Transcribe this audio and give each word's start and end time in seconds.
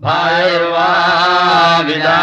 भायर्वा 0.00 0.88
विदा 1.86 2.18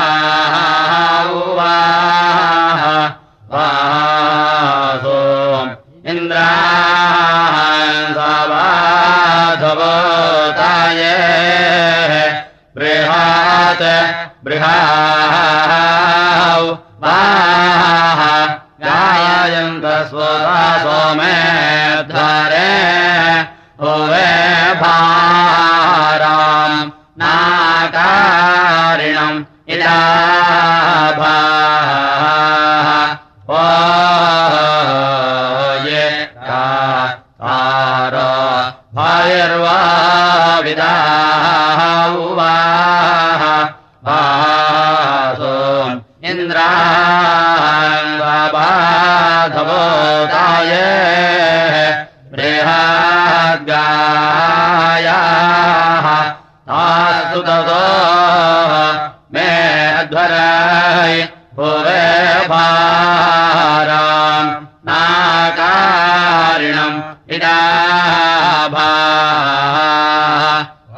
भा 67.29 68.89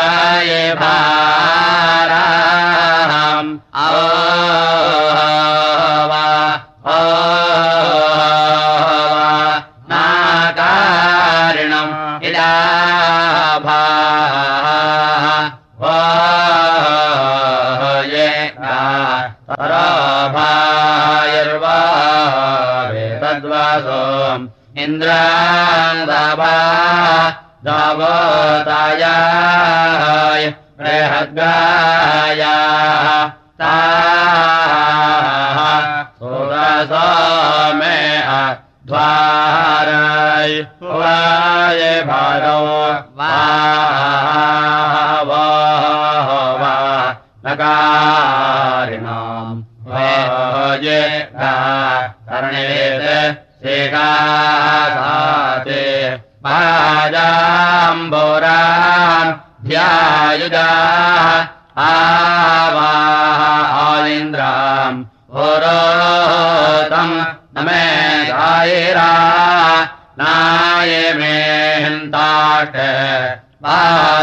इन्द्रा 24.83 25.30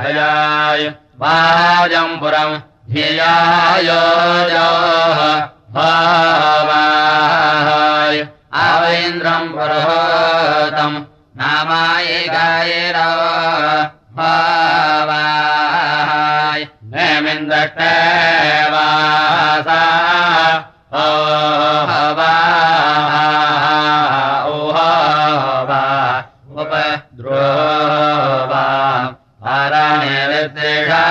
हजाय 0.00 0.82
वाजं 1.22 2.10
पुरम् 2.20 2.56
हायोवाय 2.96 3.88
आवेन्द्रं 8.66 9.44
पुरोतम् 9.52 10.98
नामाय 11.40 12.10
गाय 12.34 12.72
रा 12.96 13.08
नेमिन्द्रष्टेवासा 16.90 17.78
ओ 20.94 20.96
हवा 21.90 22.34
ओहवा 24.50 25.80
उपद्रोवा 26.62 27.40
हरणिर्देषा 29.46 31.02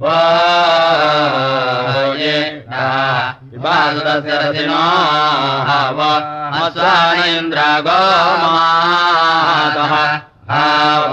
वो 0.00 0.16
ये 2.14 2.36
विवादस्य 3.52 4.32
रथिनो 4.42 4.84
हव 5.70 5.98
अस्वानेन्द्र 6.60 7.60
गोमातः 7.60 9.92
आव 10.54 11.12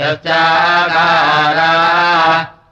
यश्चाकारा 0.00 1.70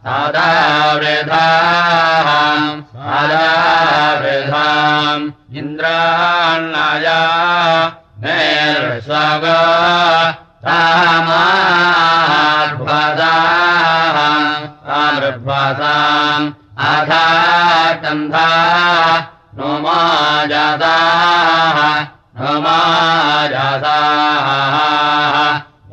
सादा 0.07 0.51
वृथाम् 0.99 2.69
सादा 2.93 3.47
वृथाम् 4.23 5.25
इन्द्रान्नाया 5.59 7.19
नैर्स्वग 8.25 9.45
रामाध्वदाम् 10.67 11.27
आमृध्वसाम् 15.01 16.53
आधातन्धा 16.91 18.49
नो 19.59 19.71
मा 19.85 19.99
जाताः 20.53 21.79
नुमाजाता 22.38 23.99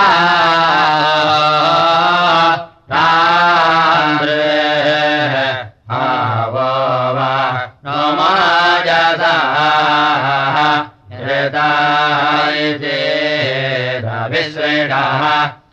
विश्रेणाः 14.32 15.22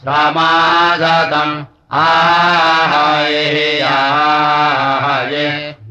श्रमाशतम् 0.00 1.77
आहये 1.90 3.68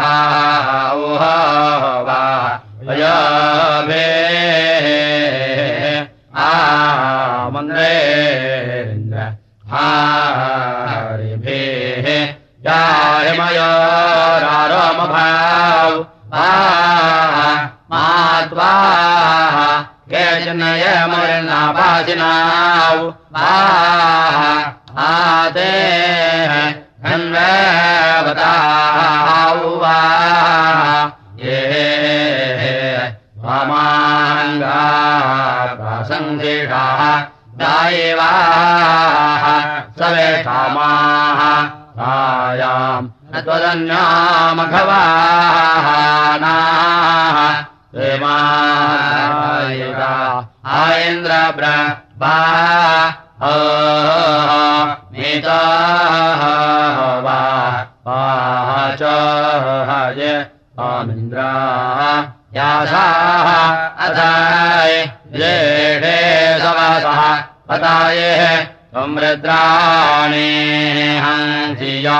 आते 24.99 25.71
धन्वताव 27.03 28.41
वा 29.81 29.99
ये 31.43 31.61
वामाङ्गा 33.43 34.81
प्रसङ्गेषाः 35.79 37.01
दायिवाः 37.61 39.45
सवेषामाः 39.99 41.41
तायाम् 42.01 43.09
न 43.89 43.93
देवायुधा 47.95 49.31
इंद्र 51.07 51.39
ब्र 51.57 51.71
मिता 55.13 55.57
वा 57.25 57.39
पाच 58.07 59.01
हज 59.89 60.21
अमिन्द्रा 60.87 61.49
यासाः 62.55 63.49
अथाय 64.07 64.95
ज्येष्ठे 65.35 66.15
हंसिया 71.25 72.19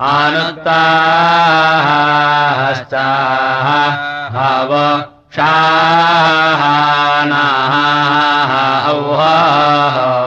आनुत्ताश्च 0.00 0.74
हाव 4.36 4.72
शाहानाः। 5.36 7.72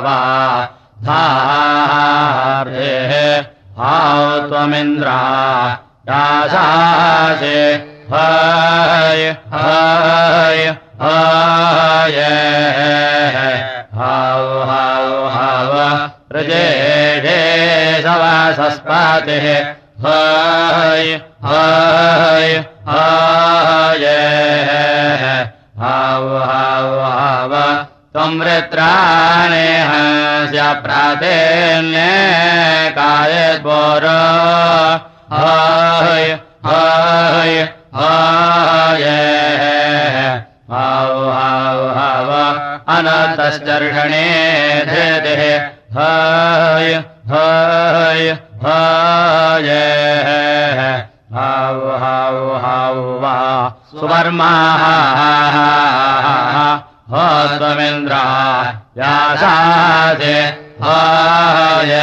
वा 0.05 0.17
धारेः 1.03 1.56
हाव 3.87 4.39
त्वमिन्द्रा 4.49 5.17
यासासे 6.09 7.59
हय 8.11 9.23
हय 9.53 10.63
हय। 11.01 11.47
हाव 13.93 14.45
हाव 14.69 15.27
हाव। 15.27 15.73
प्रजेढे 16.29 17.39
सवासस्पातिः। 18.01 19.47
हय 20.05 21.13
हय 21.45 22.55
हय। 22.87 24.17
हाव 25.79 26.27
हाव 26.37 26.99
हाव। 26.99 27.85
संवृत्राणि 28.17 29.67
हस्य 29.89 30.61
प्रातेन्ये 30.83 32.13
कायद्वोर 32.89 34.05
हय 35.33 36.39
हय 36.65 37.61
हय। 37.95 38.47
हाव 40.71 41.29
हाव 41.29 41.81
हाव। 41.97 42.31
अनतश्चर्षणे 42.95 44.25
धृतिः। 44.85 45.43
हय 45.97 47.03
हय 47.29 48.37
हय। 48.65 49.87
हाव 51.33 51.79
हाव 51.95 52.55
हाव 52.65 52.97
वा 52.97 53.37
सुवर्माः 53.91 54.83
हो 57.11 57.25
त्वमिन्द्रा 57.57 58.23
यासासे 58.97 60.33
हय 60.83 61.93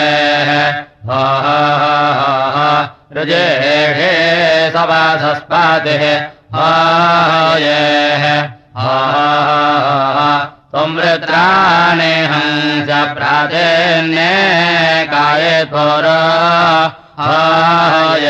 रजेषे 3.16 4.12
सवासस्पातिः 4.76 6.04
हय 6.56 7.68
संवृत्राणि 10.74 12.14
हंस 12.32 12.90
प्रातेन्ये 13.16 14.32
काये 15.12 15.64
थोर। 15.72 16.06
हय 17.20 18.28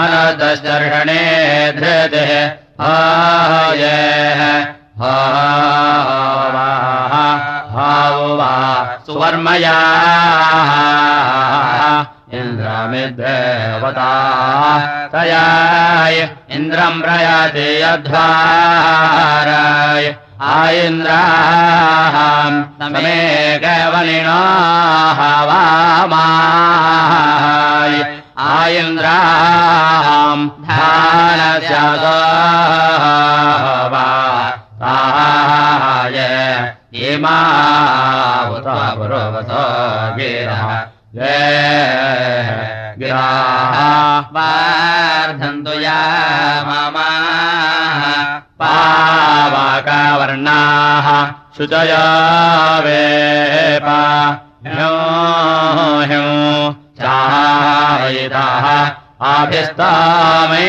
अनतश्चर्षणे 0.00 1.22
धृतिः। 1.78 2.61
हय 2.82 3.84
हाव 7.74 8.16
वा 8.38 8.54
सुवर्मया। 9.06 9.76
इन्द्रमिद्देवता 12.40 14.10
तयाय 15.14 16.16
इन्द्रम् 16.56 17.02
प्रयाति 17.02 17.68
यध्वाराय 17.82 20.04
आइन्द्राम् 20.56 22.58
समे 22.80 23.20
केवलिनाः 23.64 25.20
वामाय 28.42 28.76
आइन्द्राम् 28.76 30.42
धानस्य 30.66 31.76
साय 34.82 36.18
इमा 37.10 37.38
उत 38.56 38.68
पुरोवत 38.98 39.52
गिरः 40.18 40.64
गिराः 42.98 43.78
वार्धन्तु 44.34 45.74
या 45.82 46.00
मम 46.68 46.98
पावकवर्णाः 48.62 49.98
शुचया 51.56 52.04
वेपा 52.86 54.00
ह्यो 54.66 54.94
ह्यो 56.10 56.81
चायिताः 57.02 58.66
आभिस्तामेराणो 59.32 60.62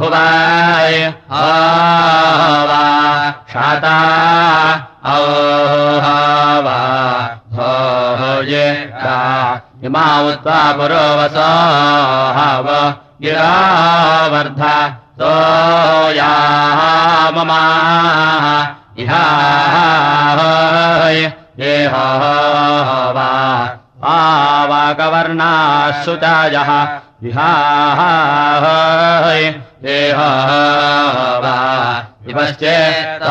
हुवाय 0.00 0.96
वा 2.70 2.80
शाता 3.52 3.98
वा 6.66 6.78
भोजे 7.54 8.66
इमा 9.86 10.04
उत्वा 10.30 10.60
पुरोवसो 10.78 11.48
गिरावर्धा 13.22 14.76
तो 15.20 15.32
या 16.16 16.32
ममा 17.36 17.62
इहा 19.04 19.24
ये 21.60 21.74
वा 23.16 23.26
आवाकवर्णाः 24.12 26.02
सुतायः 26.04 26.70
विहाय 27.22 28.62
देह 29.84 30.18
वा 31.44 31.54
विपश्चेत् 32.26 33.22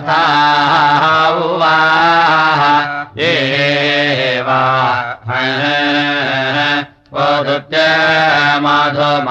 वाजयन्तारथाः 0.00 1.04
उवाः 1.44 2.62
एवा 3.28 4.60
वदुत्य 7.14 7.82
माधम 8.64 9.28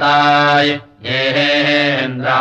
पाताय 0.00 0.68
येन्द्रा 1.06 2.40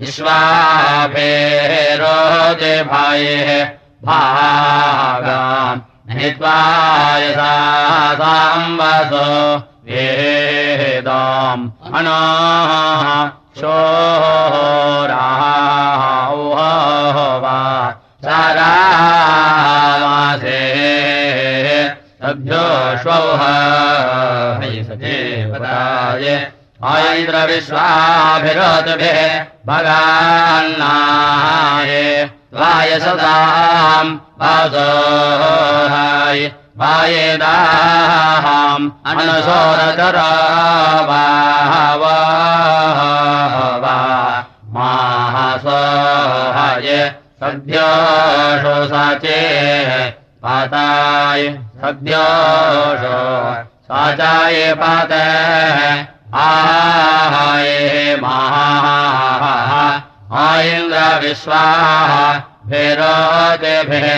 विश्वाभेरोजे 0.00 2.74
भाये 2.84 3.64
भागाम्। 4.04 5.80
हित्वाय 6.18 7.24
सा 7.32 7.52
साम्बसो 8.14 9.26
वेदाम्। 9.88 11.62
अनाः 11.98 13.02
शोरावा 13.60 14.00
चारामासे 18.24 20.62
सभ्योऽश्वौः 22.22 23.42
सदेवताय 24.86 26.26
आयन्द्रविश्वाभिरोतभिः 26.84 29.18
भगान्नाय 29.68 31.92
वायसदाम् 32.60 34.10
वासोहाय 34.40 36.40
वायेदाहाम् 36.80 38.90
अनसोरचरावा 39.10 41.22
माहसोहाय 45.56 46.88
सद्योषो 47.42 48.74
साचे 48.92 49.40
पाताय 50.42 51.42
सद्योषो 51.84 53.16
साचाय 53.88 54.58
पात 54.82 55.12
आहाये 56.44 58.16
महाः 58.22 59.42
आयन्द्रविश्वाः 60.44 62.14
भेरोतेभिः 62.70 64.08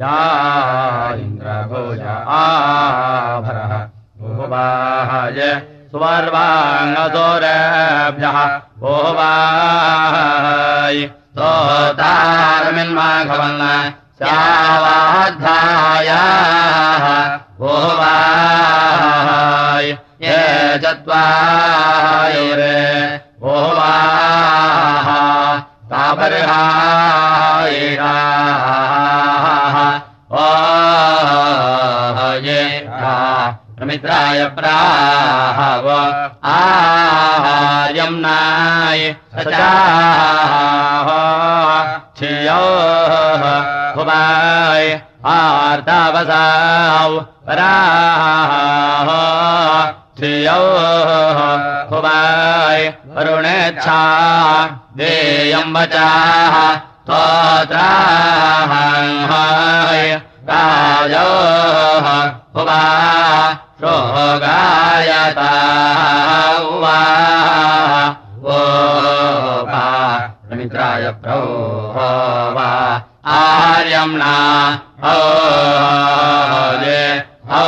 या 0.00 0.16
इन्द्रभुज 1.14 2.00
आभरः 2.00 2.91
भुवाय 5.32 5.50
सुवर्वाङ्गसोरेभ्यः 5.92 8.36
भुवाय 8.82 9.08
स्तोतारमिन्माघवन्न 11.32 13.62
स्यावाद्धायाः 14.18 15.06
भुवाय 17.60 18.26
ये 20.26 20.38
चत्वायुरे 20.84 22.78
भुवाः 23.42 25.08
ताबर्हायिषाः 25.92 26.46
ओ 30.42 30.44
ये 32.48 32.60
मित्राय 33.86 34.44
प्राहव 34.56 35.86
आहार्यम् 36.50 38.18
नाय 38.24 39.02
सचाः 39.38 41.08
छियो 42.18 42.60
भुवाय 43.96 44.86
आर्तावसाौ 45.34 47.10
पराः 47.48 49.08
धियो 50.20 50.60
भुवाय 51.90 52.88
वरुणेच्छा 53.16 54.00
देयम् 55.02 55.74
वचाः 55.76 56.56
स्तोत्राहाय 60.42 61.08
राजो 61.08 61.26
भुवा 62.54 62.78
शोगायता 63.80 65.50
उवा 66.68 67.00
वो 68.42 68.58
वा 69.70 69.84
मित्राय 70.58 71.04
प्रौ 71.22 71.42
वा 72.56 72.70
आर्यम् 73.36 74.16
ना 74.22 74.34
हो 75.04 75.18
ये 76.86 77.04
हो 77.52 77.66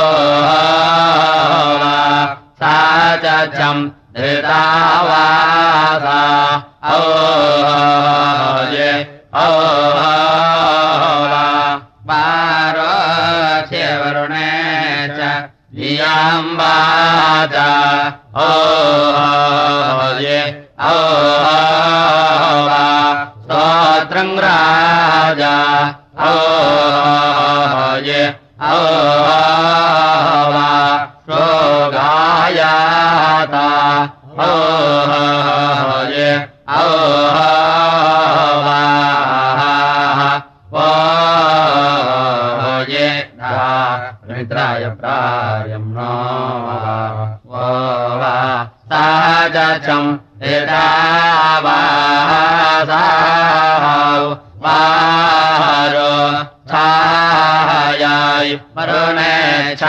सा 2.59 2.75
चम् 3.55 3.83
धृतावासा। 4.17 6.19
ओ 6.85 6.87
ये 8.75 8.91
ओ 9.35 9.37
च 15.75 17.55
ओ 18.35 18.49
ये 20.23 20.39
ओ 20.79 20.93
स्तोत्रम् 23.43 24.39
राजा। 24.39 25.57
ओ 26.19 26.31
ये 28.07 28.23
ओ 28.61 28.79
शोगायाता। 31.27 32.07
ओ 34.39 34.51
ये 36.15 36.31
ओ 36.69 36.87
मित्राय 44.35 44.83
प्रायम् 44.99 45.91
नो 45.95 46.11
वाचम् 48.21 50.07
एतावासाव 50.43 51.75
वारो 54.65 56.15
छायाय 56.71 58.49
वरुणे 58.77 59.35
छ 59.81 59.83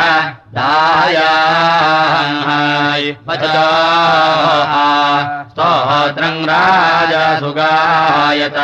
दायाय 0.59 1.25
वचो 3.29 3.65
स्तोत्रम् 5.51 6.47
राजसुगायत। 6.53 8.59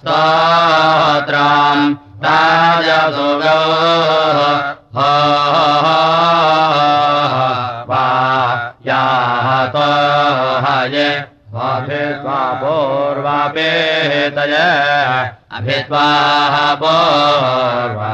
स्तोत्रम् 0.00 1.86
राजसुगो 2.26 3.56
वा 7.88 8.04
यातो 8.86 9.86
हये 10.64 11.08
स्वाभित्वा 11.50 12.40
पूर्वापेतय 12.62 14.54
अभित्वाः 15.58 16.56
पूर्वापेतय 16.82 18.08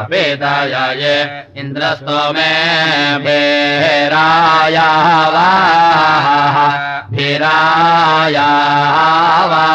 ये 1.00 1.16
इन्द्रस्तोमे 1.60 2.52
भेराया 3.24 4.88
वा 5.34 5.48
भिराया 7.10 8.48
वा 9.52 9.66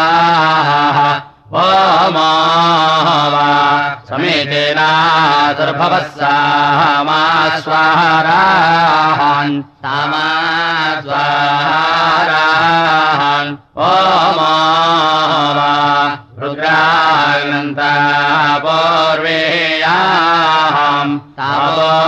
ओ 1.52 1.66
मा 2.16 2.30
वा 3.34 3.48
समेतेना 4.10 4.86
दुर्भवः 5.58 6.06
सामा 6.18 7.20
स्वारान् 11.04 11.52
ओ 13.80 13.92
वा 14.38 14.54
रुद्रानन्ता 16.42 17.92
पूर्वेयाम् 18.66 19.94
तापूर्वायाम् 21.40 22.04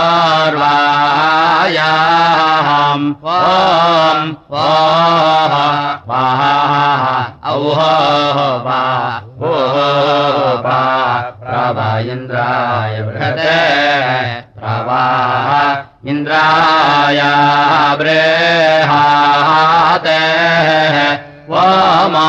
ॐ 3.36 4.20
वा 4.52 4.68
औह 7.52 7.80
वा 8.66 8.82
ओ 9.40 9.54
वा 10.66 10.82
प्रभा 11.40 11.88
इन्द्राय 12.12 12.94
बृहते 13.08 13.56
प्रवाह 14.60 15.48
इन्द्राय 16.10 17.20
बृहाते 17.98 18.94
वो 21.50 21.66
मा 22.14 22.24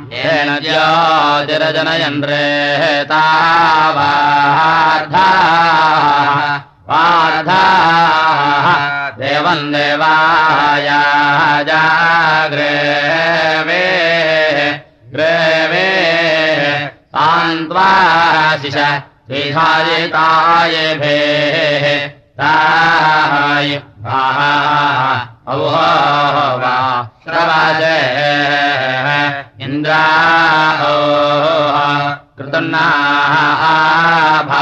देवाय 9.72 10.88
जाग्रे 11.68 12.72
मे 13.68 13.82
त्रिधायिताय 18.62 19.11
भेः 21.00 21.84
ताय 22.40 23.68
औह 25.52 25.76
वा 26.62 26.74
श्रवाजे 27.24 28.00
इन्द्राहो 29.64 30.96
कृतन्नाः 32.38 33.62
आभाराः 34.32 34.58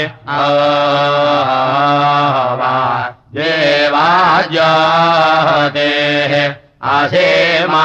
देवाजते 3.36 5.86
आसे 6.96 7.28
माय 7.72 7.80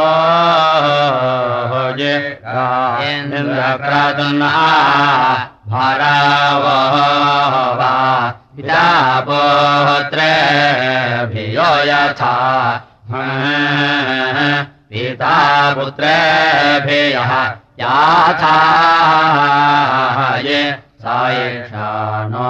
ओ 0.00 0.02
जे 2.00 2.14
इन्द्रक्रतुना 3.12 4.50
पुत्रेभ्यो 9.82 11.68
यथा। 11.82 12.34
पिता 14.90 15.36
पुत्रेभ्यः 15.74 17.32
याथा। 17.80 18.56
ये 20.36 20.82
सा 21.02 21.30
एषा 21.30 22.24
नो 22.28 22.48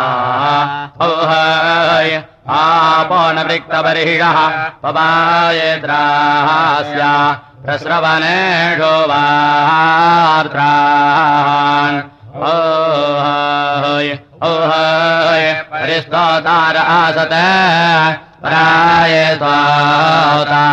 औहय 1.06 2.10
आपनवृक्तबर्हिणः 2.48 4.38
पवायद्रास्य 4.82 7.02
प्रस्रवनेषो 7.64 8.92
वार्त्रान्। 9.10 10.46
ओहय 12.50 14.08
ओहय 14.50 15.46
आसत, 16.98 17.34
पराय 18.42 19.14
स्वाता 19.38 20.66